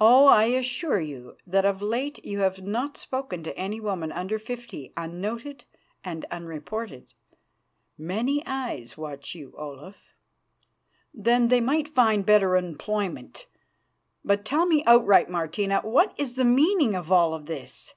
Oh! 0.00 0.24
I 0.24 0.44
assure 0.44 0.98
you 0.98 1.36
that 1.46 1.66
of 1.66 1.82
late 1.82 2.24
you 2.24 2.38
have 2.38 2.58
not 2.62 2.96
spoken 2.96 3.42
to 3.42 3.54
any 3.58 3.80
woman 3.80 4.10
under 4.10 4.38
fifty 4.38 4.94
unnoted 4.96 5.66
and 6.02 6.24
unreported. 6.30 7.12
Many 7.98 8.42
eyes 8.46 8.96
watch 8.96 9.34
you, 9.34 9.52
Olaf." 9.58 9.96
"Then 11.12 11.48
they 11.48 11.60
might 11.60 11.86
find 11.86 12.24
better 12.24 12.56
employment. 12.56 13.46
But 14.24 14.46
tell 14.46 14.64
me 14.64 14.82
outright, 14.86 15.28
Martina, 15.28 15.82
what 15.82 16.18
is 16.18 16.36
the 16.36 16.46
meaning 16.46 16.94
of 16.94 17.12
all 17.12 17.38
this?" 17.38 17.94